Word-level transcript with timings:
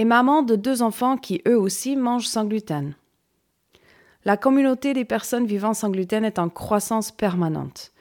et 0.00 0.06
maman 0.06 0.42
de 0.42 0.56
deux 0.56 0.80
enfants 0.80 1.18
qui 1.18 1.42
eux 1.46 1.58
aussi 1.58 1.94
mangent 1.94 2.26
sans 2.26 2.46
gluten. 2.46 2.94
La 4.24 4.38
communauté 4.38 4.94
des 4.94 5.04
personnes 5.04 5.44
vivant 5.44 5.74
sans 5.74 5.90
gluten 5.90 6.24
est 6.24 6.38
en 6.38 6.48
croissance 6.48 7.10
permanente. 7.10 7.92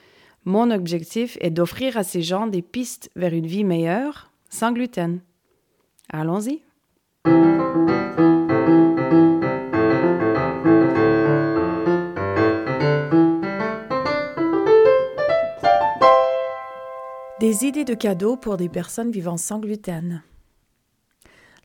Mon 0.46 0.72
objectif 0.72 1.38
est 1.42 1.50
d'offrir 1.50 1.98
à 1.98 2.06
ces 2.06 2.22
gens 2.22 2.48
des 2.48 2.62
pistes 2.62 3.12
vers 3.18 3.34
une 3.34 3.48
vie 3.48 3.66
meilleure 3.66 4.32
sans 4.50 4.72
gluten. 4.72 5.20
Allons-y. 6.08 6.62
Des 17.42 17.66
idées 17.66 17.84
de 17.84 17.94
cadeaux 17.94 18.38
pour 18.38 18.56
des 18.56 18.70
personnes 18.70 19.12
vivant 19.12 19.36
sans 19.36 19.60
gluten. 19.60 20.22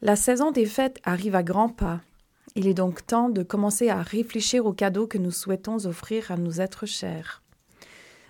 La 0.06 0.16
saison 0.16 0.50
des 0.50 0.66
fêtes 0.66 1.00
arrive 1.05 1.34
à 1.34 1.42
grands 1.42 1.70
pas. 1.70 2.02
Il 2.56 2.66
est 2.69 2.74
donc 2.74 3.06
temps 3.06 3.30
de 3.30 3.42
commencer 3.42 3.88
à 3.88 4.02
réfléchir 4.02 4.66
aux 4.66 4.74
cadeaux 4.74 5.06
que 5.06 5.16
nous 5.16 5.30
souhaitons 5.30 5.86
offrir 5.86 6.30
à 6.30 6.36
nos 6.36 6.50
êtres 6.61 6.84
chers. 6.84 7.42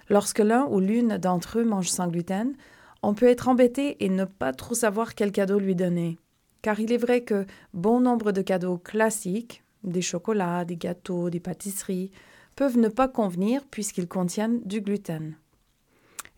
Lorsque 0.08 0.38
l'un 0.38 0.66
ou 0.66 0.78
l'une 0.78 1.18
d'entre 1.18 1.58
eux 1.58 1.64
mange 1.64 1.88
sans 1.88 2.06
gluten, 2.06 2.54
on 3.02 3.12
peut 3.12 3.26
être 3.26 3.48
embêté 3.48 3.96
et 3.98 4.08
ne 4.08 4.24
pas 4.24 4.52
trop 4.52 4.76
savoir 4.76 5.16
quel 5.16 5.32
cadeau 5.32 5.58
lui 5.58 5.74
donner. 5.74 6.16
Car 6.62 6.78
il 6.78 6.92
est 6.92 6.96
vrai 6.96 7.22
que 7.22 7.44
bon 7.72 7.98
nombre 7.98 8.30
de 8.30 8.40
cadeaux 8.40 8.78
classiques, 8.78 9.64
des 9.82 10.00
chocolats, 10.00 10.64
des 10.64 10.76
gâteaux, 10.76 11.28
des 11.28 11.40
pâtisseries, 11.40 12.12
peuvent 12.54 12.78
ne 12.78 12.88
pas 12.88 13.08
convenir 13.08 13.64
puisqu'ils 13.68 14.06
contiennent 14.06 14.60
du 14.64 14.80
gluten. 14.80 15.34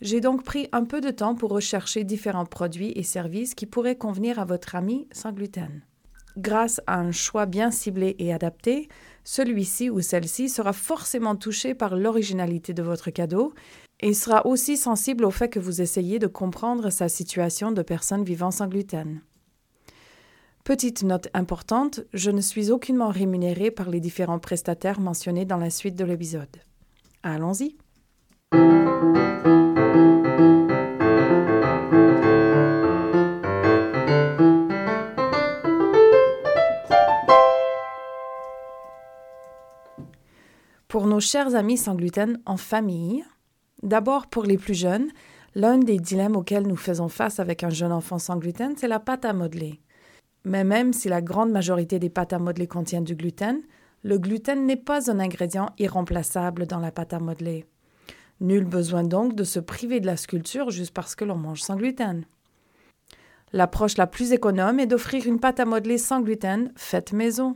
J'ai 0.00 0.20
donc 0.20 0.42
pris 0.44 0.68
un 0.72 0.84
peu 0.84 1.00
de 1.00 1.10
temps 1.10 1.34
pour 1.34 1.50
rechercher 1.50 2.04
différents 2.04 2.44
produits 2.44 2.92
et 2.96 3.02
services 3.02 3.54
qui 3.54 3.66
pourraient 3.66 3.96
convenir 3.96 4.38
à 4.38 4.44
votre 4.44 4.74
ami 4.74 5.08
sans 5.12 5.32
gluten. 5.32 5.82
Grâce 6.36 6.82
à 6.86 6.98
un 6.98 7.12
choix 7.12 7.46
bien 7.46 7.70
ciblé 7.70 8.14
et 8.18 8.32
adapté, 8.32 8.88
celui-ci 9.24 9.88
ou 9.88 10.02
celle-ci 10.02 10.50
sera 10.50 10.74
forcément 10.74 11.34
touché 11.34 11.74
par 11.74 11.96
l'originalité 11.96 12.74
de 12.74 12.82
votre 12.82 13.10
cadeau 13.10 13.54
et 14.00 14.12
sera 14.12 14.46
aussi 14.46 14.76
sensible 14.76 15.24
au 15.24 15.30
fait 15.30 15.48
que 15.48 15.58
vous 15.58 15.80
essayez 15.80 16.18
de 16.18 16.26
comprendre 16.26 16.90
sa 16.90 17.08
situation 17.08 17.72
de 17.72 17.80
personne 17.80 18.22
vivant 18.22 18.50
sans 18.50 18.68
gluten. 18.68 19.22
Petite 20.62 21.04
note 21.04 21.28
importante, 21.32 22.00
je 22.12 22.30
ne 22.30 22.40
suis 22.40 22.70
aucunement 22.70 23.08
rémunérée 23.08 23.70
par 23.70 23.88
les 23.88 24.00
différents 24.00 24.40
prestataires 24.40 25.00
mentionnés 25.00 25.44
dans 25.44 25.56
la 25.56 25.70
suite 25.70 25.94
de 25.94 26.04
l'épisode. 26.04 26.56
Allons-y. 27.22 27.76
Pour 40.96 41.06
nos 41.06 41.20
chers 41.20 41.54
amis 41.54 41.76
sans 41.76 41.94
gluten 41.94 42.40
en 42.46 42.56
famille, 42.56 43.22
d'abord 43.82 44.28
pour 44.28 44.44
les 44.44 44.56
plus 44.56 44.72
jeunes, 44.72 45.10
l'un 45.54 45.76
des 45.76 45.98
dilemmes 45.98 46.36
auxquels 46.36 46.66
nous 46.66 46.74
faisons 46.74 47.10
face 47.10 47.38
avec 47.38 47.62
un 47.62 47.68
jeune 47.68 47.92
enfant 47.92 48.18
sans 48.18 48.38
gluten, 48.38 48.72
c'est 48.78 48.88
la 48.88 48.98
pâte 48.98 49.26
à 49.26 49.34
modeler. 49.34 49.82
Mais 50.46 50.64
même 50.64 50.94
si 50.94 51.10
la 51.10 51.20
grande 51.20 51.50
majorité 51.50 51.98
des 51.98 52.08
pâtes 52.08 52.32
à 52.32 52.38
modeler 52.38 52.66
contiennent 52.66 53.04
du 53.04 53.14
gluten, 53.14 53.60
le 54.04 54.16
gluten 54.16 54.64
n'est 54.64 54.74
pas 54.74 55.10
un 55.10 55.20
ingrédient 55.20 55.68
irremplaçable 55.78 56.66
dans 56.66 56.80
la 56.80 56.92
pâte 56.92 57.12
à 57.12 57.20
modeler. 57.20 57.66
Nul 58.40 58.64
besoin 58.64 59.04
donc 59.04 59.34
de 59.34 59.44
se 59.44 59.60
priver 59.60 60.00
de 60.00 60.06
la 60.06 60.16
sculpture 60.16 60.70
juste 60.70 60.94
parce 60.94 61.14
que 61.14 61.26
l'on 61.26 61.36
mange 61.36 61.60
sans 61.60 61.76
gluten. 61.76 62.24
L'approche 63.52 63.98
la 63.98 64.06
plus 64.06 64.32
économe 64.32 64.80
est 64.80 64.86
d'offrir 64.86 65.26
une 65.26 65.40
pâte 65.40 65.60
à 65.60 65.66
modeler 65.66 65.98
sans 65.98 66.22
gluten 66.22 66.72
faite 66.74 67.12
maison. 67.12 67.54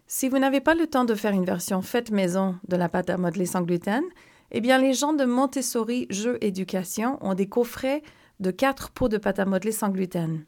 Si 0.06 0.28
vous 0.28 0.38
n'avez 0.38 0.60
pas 0.60 0.74
le 0.74 0.86
temps 0.86 1.04
de 1.04 1.14
faire 1.14 1.32
une 1.32 1.44
version 1.44 1.82
faite 1.82 2.10
maison 2.10 2.56
de 2.66 2.76
la 2.76 2.88
pâte 2.88 3.10
à 3.10 3.18
modeler 3.18 3.46
sans 3.46 3.62
gluten, 3.62 4.02
eh 4.50 4.60
bien 4.60 4.78
les 4.78 4.94
gens 4.94 5.12
de 5.12 5.24
Montessori 5.24 6.06
Jeux 6.10 6.38
Éducation 6.40 7.18
ont 7.20 7.34
des 7.34 7.48
coffrets 7.48 8.02
de 8.40 8.50
quatre 8.50 8.90
pots 8.90 9.08
de 9.08 9.18
pâte 9.18 9.38
à 9.38 9.44
modeler 9.44 9.72
sans 9.72 9.90
gluten. 9.90 10.44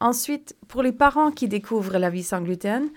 Ensuite, 0.00 0.54
pour 0.68 0.82
les 0.82 0.92
parents 0.92 1.30
qui 1.30 1.48
découvrent 1.48 1.96
la 1.98 2.10
vie 2.10 2.22
sans 2.22 2.42
gluten, 2.42 2.90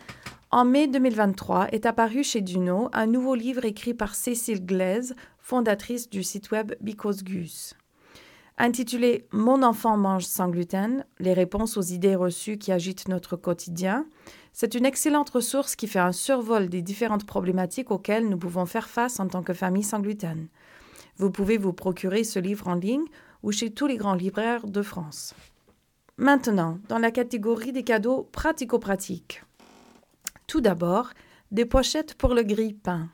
en 0.52 0.66
mai 0.66 0.88
2023 0.88 1.70
est 1.72 1.86
apparu 1.86 2.24
chez 2.24 2.42
Duno 2.42 2.90
un 2.92 3.08
nouveau 3.08 3.36
livre 3.36 3.64
écrit 3.64 3.94
par 3.94 4.16
Cécile 4.16 4.66
Glaise, 4.66 5.16
fondatrice 5.40 6.10
du 6.10 6.24
site 6.24 6.52
web 6.52 6.74
Because. 6.82 7.24
Intitulé 8.64 9.28
Mon 9.32 9.64
enfant 9.64 9.98
mange 9.98 10.26
sans 10.26 10.48
gluten, 10.48 11.04
les 11.18 11.34
réponses 11.34 11.78
aux 11.78 11.82
idées 11.82 12.14
reçues 12.14 12.60
qui 12.60 12.72
agitent 12.72 13.08
notre 13.08 13.36
quotidien, 13.36 14.06
c'est 14.54 14.76
une 14.76 14.86
excellente 14.86 15.32
ressource 15.32 15.76
qui 15.76 15.88
fait 15.88 15.98
un 15.98 16.12
survol 16.12 16.70
des 16.70 16.84
différentes 16.84 17.26
problématiques 17.26 17.90
auxquelles 17.90 18.30
nous 18.30 18.38
pouvons 18.38 18.68
faire 18.68 18.88
face 18.88 19.20
en 19.20 19.28
tant 19.28 19.42
que 19.42 19.54
famille 19.54 19.82
sans 19.82 20.00
gluten. 20.00 20.48
Vous 21.18 21.32
pouvez 21.32 21.58
vous 21.58 21.74
procurer 21.74 22.24
ce 22.24 22.38
livre 22.38 22.68
en 22.68 22.76
ligne 22.76 23.06
ou 23.42 23.52
chez 23.52 23.72
tous 23.72 23.88
les 23.88 23.98
grands 23.98 24.14
libraires 24.14 24.68
de 24.68 24.84
France. 24.84 25.34
Maintenant, 26.18 26.78
dans 26.88 27.00
la 27.00 27.10
catégorie 27.10 27.72
des 27.72 27.84
cadeaux 27.84 28.30
pratico-pratiques. 28.32 29.44
Tout 30.46 30.62
d'abord, 30.62 31.10
des 31.50 31.66
pochettes 31.66 32.14
pour 32.14 32.36
le 32.36 32.44
grille-pain. 32.44 33.10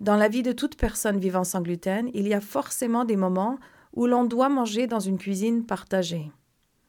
Dans 0.00 0.16
la 0.16 0.28
vie 0.28 0.42
de 0.42 0.52
toute 0.52 0.76
personne 0.76 1.18
vivant 1.18 1.44
sans 1.44 1.62
gluten, 1.62 2.10
il 2.12 2.28
y 2.28 2.34
a 2.34 2.42
forcément 2.42 3.06
des 3.06 3.16
moments 3.16 3.58
où 3.96 4.06
l'on 4.06 4.24
doit 4.24 4.48
manger 4.48 4.86
dans 4.86 5.00
une 5.00 5.18
cuisine 5.18 5.64
partagée. 5.64 6.30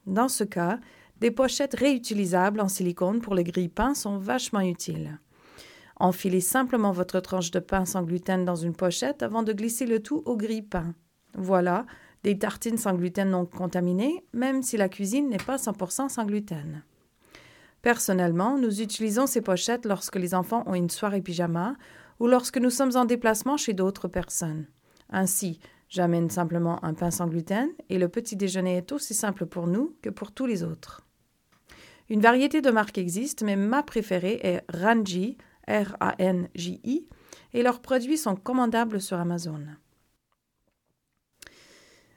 Dans 0.06 0.28
ce 0.28 0.44
cas, 0.44 0.78
des 1.20 1.30
pochettes 1.30 1.74
réutilisables 1.74 2.60
en 2.60 2.68
silicone 2.68 3.20
pour 3.20 3.34
le 3.34 3.42
grille-pain 3.42 3.94
sont 3.94 4.18
vachement 4.18 4.60
utiles. 4.60 5.18
Enfilez 5.96 6.40
simplement 6.40 6.92
votre 6.92 7.18
tranche 7.18 7.50
de 7.50 7.58
pain 7.58 7.84
sans 7.84 8.04
gluten 8.04 8.44
dans 8.44 8.54
une 8.54 8.74
pochette 8.74 9.22
avant 9.22 9.42
de 9.42 9.52
glisser 9.52 9.84
le 9.84 10.00
tout 10.00 10.22
au 10.26 10.36
grille-pain. 10.36 10.94
Voilà, 11.34 11.86
des 12.22 12.38
tartines 12.38 12.78
sans 12.78 12.94
gluten 12.94 13.30
non 13.30 13.46
contaminées, 13.46 14.24
même 14.32 14.62
si 14.62 14.76
la 14.76 14.88
cuisine 14.88 15.28
n'est 15.28 15.38
pas 15.38 15.56
100% 15.56 16.08
sans 16.08 16.24
gluten. 16.24 16.84
Personnellement, 17.82 18.58
nous 18.58 18.80
utilisons 18.80 19.26
ces 19.26 19.40
pochettes 19.40 19.86
lorsque 19.86 20.16
les 20.16 20.34
enfants 20.34 20.62
ont 20.66 20.74
une 20.74 20.90
soirée 20.90 21.22
pyjama 21.22 21.74
ou 22.20 22.26
lorsque 22.26 22.58
nous 22.58 22.70
sommes 22.70 22.96
en 22.96 23.04
déplacement 23.04 23.56
chez 23.56 23.72
d'autres 23.72 24.08
personnes. 24.08 24.66
Ainsi, 25.10 25.58
j'amène 25.88 26.30
simplement 26.30 26.84
un 26.84 26.94
pain 26.94 27.10
sans 27.10 27.26
gluten 27.26 27.68
et 27.88 27.98
le 27.98 28.08
petit 28.08 28.36
déjeuner 28.36 28.76
est 28.76 28.92
aussi 28.92 29.14
simple 29.14 29.46
pour 29.46 29.66
nous 29.66 29.96
que 30.02 30.10
pour 30.10 30.32
tous 30.32 30.46
les 30.46 30.62
autres. 30.62 31.02
Une 32.10 32.20
variété 32.20 32.62
de 32.62 32.70
marques 32.70 32.98
existe, 32.98 33.42
mais 33.42 33.56
ma 33.56 33.82
préférée 33.82 34.40
est 34.42 34.62
Ranji, 34.72 35.36
R-A-N-J-I, 35.68 37.06
et 37.52 37.62
leurs 37.62 37.80
produits 37.80 38.16
sont 38.16 38.36
commandables 38.36 39.00
sur 39.00 39.18
Amazon. 39.18 39.60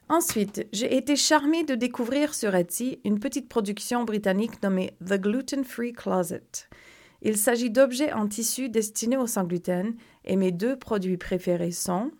Ensuite, 0.08 0.68
j'ai 0.74 0.98
été 0.98 1.16
charmée 1.16 1.64
de 1.64 1.76
découvrir 1.76 2.34
sur 2.34 2.54
Etsy 2.54 3.00
une 3.06 3.20
petite 3.20 3.48
production 3.48 4.04
britannique 4.04 4.62
nommée 4.62 4.98
The 5.06 5.14
Gluten 5.14 5.64
Free 5.64 5.94
Closet. 5.94 6.68
Il 7.22 7.38
s'agit 7.38 7.70
d'objets 7.70 8.12
en 8.12 8.28
tissu 8.28 8.68
destinés 8.68 9.16
au 9.16 9.28
sans 9.28 9.46
gluten 9.46 9.96
et 10.26 10.36
mes 10.36 10.52
deux 10.52 10.78
produits 10.78 11.18
préférés 11.18 11.72
sont 11.72 12.12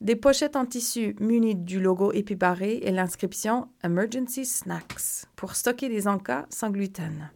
des 0.00 0.16
pochettes 0.16 0.56
en 0.56 0.64
tissu 0.64 1.14
munies 1.20 1.54
du 1.54 1.78
logo 1.78 2.10
épibarré 2.12 2.80
et 2.82 2.90
l'inscription 2.90 3.68
Emergency 3.84 4.46
Snacks 4.46 5.26
pour 5.36 5.54
stocker 5.54 5.88
des 5.88 6.08
encas 6.08 6.46
sans 6.48 6.70
gluten. 6.70 7.30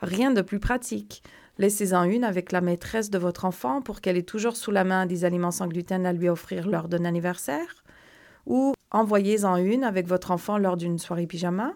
Rien 0.00 0.32
de 0.32 0.42
plus 0.42 0.58
pratique. 0.58 1.22
Laissez-en 1.58 2.04
une 2.04 2.24
avec 2.24 2.52
la 2.52 2.60
maîtresse 2.60 3.08
de 3.08 3.18
votre 3.18 3.44
enfant 3.44 3.80
pour 3.82 4.00
qu'elle 4.00 4.16
ait 4.16 4.22
toujours 4.22 4.56
sous 4.56 4.72
la 4.72 4.84
main 4.84 5.06
des 5.06 5.24
aliments 5.24 5.52
sans 5.52 5.68
gluten 5.68 6.04
à 6.04 6.12
lui 6.12 6.28
offrir 6.28 6.68
lors 6.68 6.88
d'un 6.88 7.04
anniversaire. 7.04 7.84
Ou 8.46 8.74
envoyez-en 8.90 9.56
une 9.56 9.84
avec 9.84 10.06
votre 10.06 10.32
enfant 10.32 10.58
lors 10.58 10.76
d'une 10.76 10.98
soirée 10.98 11.26
pyjama. 11.26 11.74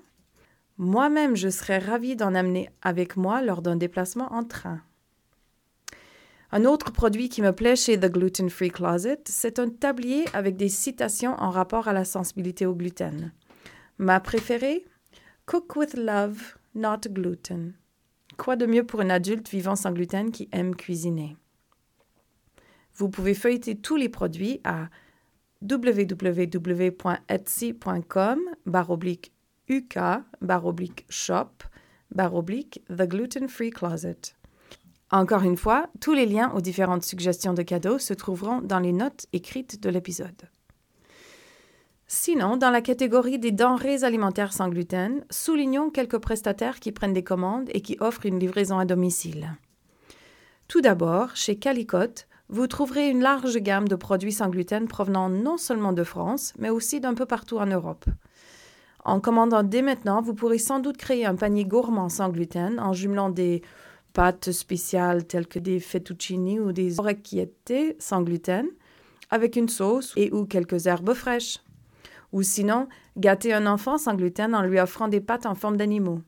Moi-même, 0.76 1.36
je 1.36 1.48
serais 1.48 1.78
ravie 1.78 2.16
d'en 2.16 2.34
amener 2.34 2.68
avec 2.82 3.16
moi 3.16 3.42
lors 3.42 3.62
d'un 3.62 3.76
déplacement 3.76 4.32
en 4.32 4.44
train. 4.44 4.80
Un 6.52 6.64
autre 6.64 6.90
produit 6.90 7.28
qui 7.28 7.42
me 7.42 7.52
plaît 7.52 7.76
chez 7.76 7.98
The 7.98 8.10
Gluten 8.10 8.50
Free 8.50 8.70
Closet, 8.70 9.20
c'est 9.26 9.60
un 9.60 9.68
tablier 9.68 10.24
avec 10.32 10.56
des 10.56 10.68
citations 10.68 11.34
en 11.38 11.50
rapport 11.50 11.86
à 11.86 11.92
la 11.92 12.04
sensibilité 12.04 12.66
au 12.66 12.74
gluten. 12.74 13.32
Ma 13.98 14.18
préférée 14.18 14.84
Cook 15.46 15.76
with 15.76 15.94
love, 15.94 16.56
not 16.74 17.02
gluten. 17.08 17.74
Quoi 18.36 18.56
de 18.56 18.66
mieux 18.66 18.84
pour 18.84 19.00
un 19.00 19.10
adulte 19.10 19.48
vivant 19.48 19.76
sans 19.76 19.92
gluten 19.92 20.32
qui 20.32 20.48
aime 20.50 20.74
cuisiner? 20.74 21.36
Vous 22.94 23.08
pouvez 23.08 23.34
feuilleter 23.34 23.76
tous 23.76 23.94
les 23.94 24.08
produits 24.08 24.60
à 24.64 24.88
www.etsy.com 25.62 26.40
uk 29.70 29.98
shop 31.08 31.50
The 32.88 33.06
Gluten 33.06 33.48
Free 33.48 33.70
Closet. 33.70 34.39
Encore 35.12 35.42
une 35.42 35.56
fois, 35.56 35.88
tous 36.00 36.12
les 36.12 36.26
liens 36.26 36.52
aux 36.54 36.60
différentes 36.60 37.04
suggestions 37.04 37.52
de 37.52 37.62
cadeaux 37.62 37.98
se 37.98 38.14
trouveront 38.14 38.60
dans 38.60 38.78
les 38.78 38.92
notes 38.92 39.26
écrites 39.32 39.82
de 39.82 39.90
l'épisode. 39.90 40.48
Sinon, 42.06 42.56
dans 42.56 42.70
la 42.70 42.80
catégorie 42.80 43.38
des 43.38 43.50
denrées 43.50 44.04
alimentaires 44.04 44.52
sans 44.52 44.68
gluten, 44.68 45.24
soulignons 45.30 45.90
quelques 45.90 46.18
prestataires 46.18 46.80
qui 46.80 46.92
prennent 46.92 47.12
des 47.12 47.24
commandes 47.24 47.68
et 47.72 47.82
qui 47.82 47.96
offrent 48.00 48.26
une 48.26 48.38
livraison 48.38 48.78
à 48.78 48.84
domicile. 48.84 49.56
Tout 50.68 50.80
d'abord, 50.80 51.34
chez 51.34 51.56
Calicote, 51.56 52.28
vous 52.48 52.66
trouverez 52.68 53.08
une 53.08 53.20
large 53.20 53.58
gamme 53.58 53.88
de 53.88 53.96
produits 53.96 54.32
sans 54.32 54.48
gluten 54.48 54.86
provenant 54.86 55.28
non 55.28 55.56
seulement 55.56 55.92
de 55.92 56.04
France, 56.04 56.52
mais 56.58 56.70
aussi 56.70 57.00
d'un 57.00 57.14
peu 57.14 57.26
partout 57.26 57.58
en 57.58 57.66
Europe. 57.66 58.04
En 59.04 59.20
commandant 59.20 59.62
dès 59.62 59.82
maintenant, 59.82 60.20
vous 60.20 60.34
pourrez 60.34 60.58
sans 60.58 60.78
doute 60.78 60.96
créer 60.96 61.26
un 61.26 61.34
panier 61.34 61.64
gourmand 61.64 62.08
sans 62.08 62.28
gluten 62.28 62.78
en 62.78 62.92
jumelant 62.92 63.30
des 63.30 63.62
pâtes 64.12 64.52
spéciales 64.52 65.26
telles 65.26 65.46
que 65.46 65.58
des 65.58 65.80
fettuccini 65.80 66.60
ou 66.60 66.72
des 66.72 66.98
orecchietti 66.98 67.94
sans 67.98 68.22
gluten 68.22 68.66
avec 69.30 69.56
une 69.56 69.68
sauce 69.68 70.12
et 70.16 70.32
ou 70.32 70.44
quelques 70.44 70.86
herbes 70.86 71.14
fraîches. 71.14 71.60
Ou 72.32 72.42
sinon, 72.42 72.88
gâter 73.16 73.52
un 73.52 73.66
enfant 73.66 73.98
sans 73.98 74.14
gluten 74.14 74.54
en 74.54 74.62
lui 74.62 74.80
offrant 74.80 75.08
des 75.08 75.20
pâtes 75.20 75.46
en 75.46 75.54
forme 75.54 75.76
d'animaux. 75.76 76.22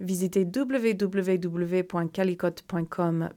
Visitez 0.00 0.44
www.calicote.com 0.44 3.30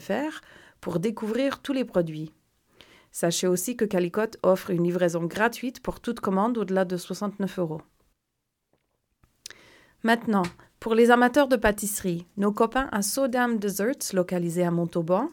fr 0.00 0.40
pour 0.80 0.98
découvrir 0.98 1.60
tous 1.60 1.72
les 1.72 1.84
produits. 1.84 2.32
Sachez 3.12 3.46
aussi 3.46 3.76
que 3.76 3.84
Calicote 3.84 4.38
offre 4.42 4.70
une 4.70 4.82
livraison 4.84 5.24
gratuite 5.24 5.80
pour 5.80 6.00
toute 6.00 6.20
commande 6.20 6.56
au-delà 6.56 6.86
de 6.86 6.96
69 6.96 7.58
euros. 7.58 7.82
Maintenant, 10.02 10.44
pour 10.82 10.94
les 10.96 11.12
amateurs 11.12 11.46
de 11.46 11.54
pâtisserie, 11.54 12.26
nos 12.36 12.50
copains 12.50 12.88
à 12.90 13.02
Sodam 13.02 13.56
Desserts, 13.56 14.12
localisés 14.14 14.64
à 14.64 14.72
Montauban, 14.72 15.28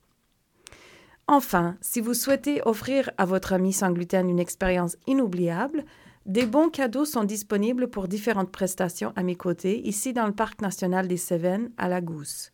Enfin, 1.33 1.77
si 1.81 2.01
vous 2.01 2.13
souhaitez 2.13 2.61
offrir 2.65 3.09
à 3.17 3.25
votre 3.25 3.53
ami 3.53 3.73
sans 3.73 3.93
gluten 3.93 4.29
une 4.29 4.41
expérience 4.41 4.97
inoubliable, 5.07 5.85
des 6.27 6.45
bons 6.45 6.71
cadeaux 6.71 7.05
sont 7.05 7.23
disponibles 7.23 7.89
pour 7.89 8.09
différentes 8.09 8.51
prestations 8.51 9.13
à 9.15 9.23
mes 9.23 9.37
côtés, 9.37 9.81
ici 9.87 10.13
dans 10.13 10.27
le 10.27 10.33
Parc 10.33 10.61
national 10.61 11.07
des 11.07 11.17
Cévennes, 11.17 11.71
à 11.79 11.89
la 11.89 12.01
Gousse. 12.01 12.51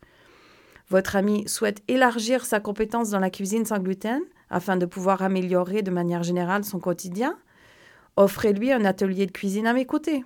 Votre 0.89 1.15
ami 1.15 1.49
souhaite 1.49 1.81
élargir 1.87 2.45
sa 2.45 2.59
compétence 2.59 3.09
dans 3.09 3.19
la 3.19 3.31
cuisine 3.31 3.65
sans 3.65 3.79
gluten 3.79 4.21
afin 4.51 4.77
de 4.77 4.85
pouvoir 4.85 5.23
améliorer 5.23 5.81
de 5.81 5.89
manière 5.89 6.21
générale 6.21 6.63
son 6.63 6.77
quotidien? 6.77 7.35
Offrez-lui 8.15 8.71
un 8.71 8.85
atelier 8.85 9.25
de 9.25 9.31
cuisine 9.31 9.65
à 9.65 9.73
mes 9.73 9.87
côtés. 9.87 10.23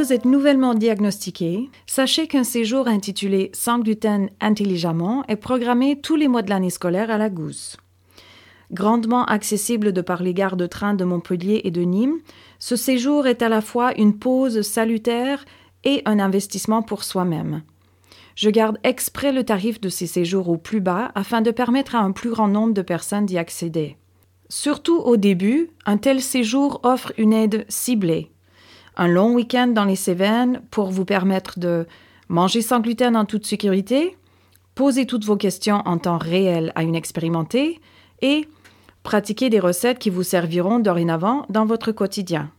Vous 0.07 0.13
êtes 0.13 0.23
nouvellement 0.23 0.73
diagnostiqué, 0.73 1.69
sachez 1.85 2.27
qu'un 2.27 2.45
séjour 2.45 2.87
intitulé 2.87 3.51
Sans 3.53 3.81
intelligemment 4.39 5.25
est 5.27 5.35
programmé 5.35 5.99
tous 5.99 6.15
les 6.15 6.29
mois 6.29 6.43
de 6.43 6.49
l'année 6.49 6.69
scolaire 6.69 7.11
à 7.11 7.17
la 7.17 7.29
Gousse. 7.29 7.75
Grandement 8.71 9.25
accessible 9.25 9.91
de 9.91 9.99
par 9.99 10.23
les 10.23 10.33
gares 10.33 10.55
de 10.55 10.65
train 10.65 10.93
de 10.93 11.03
Montpellier 11.03 11.59
et 11.65 11.71
de 11.71 11.81
Nîmes, 11.81 12.19
ce 12.57 12.77
séjour 12.77 13.27
est 13.27 13.41
à 13.41 13.49
la 13.49 13.59
fois 13.59 13.97
une 13.99 14.17
pause 14.17 14.61
salutaire 14.61 15.43
et 15.83 16.03
un 16.05 16.19
investissement 16.19 16.83
pour 16.83 17.03
soi-même. 17.03 17.63
Je 18.35 18.49
garde 18.49 18.77
exprès 18.85 19.33
le 19.33 19.43
tarif 19.43 19.81
de 19.81 19.89
ces 19.89 20.07
séjours 20.07 20.47
au 20.47 20.55
plus 20.55 20.79
bas 20.79 21.11
afin 21.15 21.41
de 21.41 21.51
permettre 21.51 21.95
à 21.95 21.99
un 21.99 22.13
plus 22.13 22.29
grand 22.29 22.47
nombre 22.47 22.73
de 22.73 22.81
personnes 22.81 23.25
d'y 23.25 23.37
accéder. 23.37 23.97
Surtout 24.47 24.99
au 24.99 25.17
début, 25.17 25.69
un 25.85 25.97
tel 25.97 26.21
séjour 26.21 26.79
offre 26.83 27.11
une 27.17 27.33
aide 27.33 27.65
ciblée 27.67 28.31
un 28.97 29.07
long 29.07 29.33
week-end 29.33 29.67
dans 29.67 29.85
les 29.85 29.95
Cévennes 29.95 30.61
pour 30.71 30.89
vous 30.89 31.05
permettre 31.05 31.59
de 31.59 31.85
manger 32.27 32.61
sans 32.61 32.81
gluten 32.81 33.15
en 33.15 33.25
toute 33.25 33.45
sécurité, 33.45 34.17
poser 34.75 35.05
toutes 35.05 35.23
vos 35.23 35.37
questions 35.37 35.81
en 35.85 35.97
temps 35.97 36.17
réel 36.17 36.73
à 36.75 36.83
une 36.83 36.95
expérimentée 36.95 37.79
et 38.21 38.47
pratiquer 39.03 39.49
des 39.49 39.59
recettes 39.59 39.99
qui 39.99 40.09
vous 40.09 40.23
serviront 40.23 40.79
dorénavant 40.79 41.45
dans 41.49 41.65
votre 41.65 41.91
quotidien. 41.91 42.51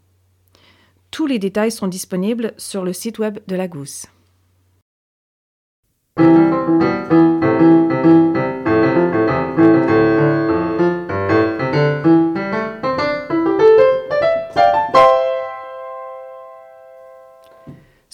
Tous 1.10 1.26
les 1.26 1.38
détails 1.38 1.72
sont 1.72 1.88
disponibles 1.88 2.54
sur 2.56 2.84
le 2.84 2.92
site 2.92 3.18
web 3.18 3.38
de 3.46 3.56
la 3.56 3.68
Gousse. 3.68 4.06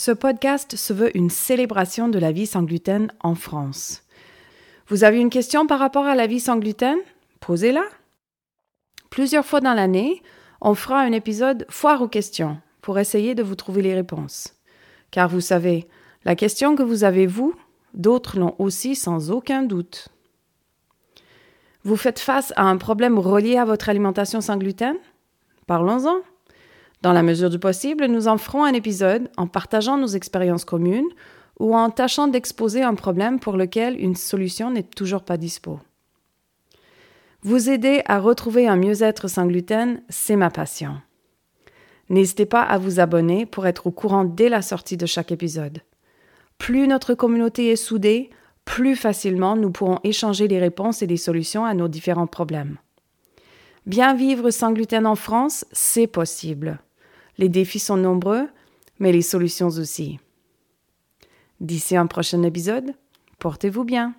Ce 0.05 0.13
podcast 0.13 0.77
se 0.77 0.93
veut 0.93 1.17
une 1.17 1.31
célébration 1.31 2.09
de 2.09 2.19
la 2.19 2.31
vie 2.31 2.45
sans 2.45 2.63
gluten 2.63 3.11
en 3.21 3.35
France. 3.35 4.03
Vous 4.89 5.03
avez 5.03 5.19
une 5.19 5.31
question 5.31 5.67
par 5.67 5.79
rapport 5.79 6.05
à 6.05 6.15
la 6.15 6.27
vie 6.27 6.41
sans 6.41 6.59
gluten? 6.59 6.99
Posez-la. 7.41 7.87
Plusieurs 9.09 9.47
fois 9.47 9.61
dans 9.61 9.73
l'année, 9.73 10.23
on 10.61 10.75
fera 10.75 11.01
un 11.01 11.13
épisode 11.13 11.65
foire 11.71 12.03
aux 12.03 12.09
questions 12.09 12.59
pour 12.83 12.99
essayer 12.99 13.35
de 13.35 13.43
vous 13.43 13.55
trouver 13.55 13.81
les 13.81 13.95
réponses. 13.95 14.53
Car 15.11 15.31
vous 15.31 15.41
savez, 15.41 15.89
la 16.27 16.37
question 16.37 16.77
que 16.77 16.83
vous 16.83 17.05
avez 17.05 17.27
vous, 17.27 17.55
d'autres 17.95 18.39
l'ont 18.39 18.57
aussi 18.59 18.97
sans 18.97 19.31
aucun 19.31 19.63
doute. 19.63 20.09
Vous 21.83 21.97
faites 21.97 22.19
face 22.19 22.53
à 22.57 22.65
un 22.65 22.77
problème 22.77 23.19
relié 23.19 23.57
à 23.57 23.65
votre 23.65 23.89
alimentation 23.89 24.43
sans 24.43 24.59
gluten? 24.59 24.97
Parlons-en. 25.67 26.17
Dans 27.05 27.13
la 27.13 27.23
mesure 27.23 27.51
du 27.51 27.59
possible, 27.59 28.07
nous 28.07 28.29
en 28.29 28.39
ferons 28.39 28.65
un 28.65 28.73
épisode 28.73 29.29
en 29.37 29.47
partageant 29.47 29.99
nos 29.99 30.07
expériences 30.07 30.65
communes 30.65 31.11
ou 31.61 31.77
en 31.77 31.91
tâchant 31.91 32.29
d'exposer 32.29 32.83
un 32.83 32.95
problème 32.95 33.41
pour 33.41 33.59
lequel 33.59 34.01
une 34.01 34.17
solution 34.17 34.71
n'est 34.71 34.85
toujours 34.85 35.23
pas 35.23 35.37
dispo. 35.37 35.81
Vous 37.43 37.69
aider 37.69 38.01
à 38.07 38.21
retrouver 38.21 38.67
un 38.69 38.77
mieux-être 38.77 39.29
sans 39.29 39.45
gluten, 39.45 40.01
c'est 40.09 40.37
ma 40.37 40.49
passion. 40.49 40.97
N'hésitez 42.09 42.47
pas 42.47 42.63
à 42.63 42.79
vous 42.79 43.01
abonner 43.01 43.45
pour 43.45 43.67
être 43.67 43.87
au 43.87 43.91
courant 43.91 44.25
dès 44.25 44.49
la 44.49 44.63
sortie 44.63 44.97
de 44.97 45.05
chaque 45.05 45.31
épisode. 45.31 45.83
Plus 46.57 46.89
notre 46.89 47.13
communauté 47.13 47.71
est 47.71 47.77
soudée, 47.77 48.31
plus 48.65 48.97
facilement 48.97 49.57
nous 49.57 49.71
pourrons 49.71 50.01
échanger 50.05 50.49
les 50.49 50.59
réponses 50.59 51.03
et 51.03 51.07
les 51.07 51.19
solutions 51.19 51.67
à 51.67 51.75
nos 51.75 51.89
différents 51.89 52.27
problèmes. 52.27 52.79
Bien 53.85 54.15
vivre 54.15 54.51
sans 54.51 54.73
gluten 54.73 55.07
en 55.07 55.17
France, 55.17 55.67
c'est 55.71 56.07
possible. 56.07 56.79
Les 57.38 57.49
défis 57.49 57.79
sont 57.79 57.97
nombreux, 57.97 58.49
mais 58.99 59.12
les 59.12 59.23
solutions 59.23 59.69
aussi. 59.69 60.19
D'ici 61.61 61.97
un 61.97 62.07
prochain 62.07 62.43
épisode, 62.43 62.95
portez-vous 63.38 63.85
bien. 63.85 64.14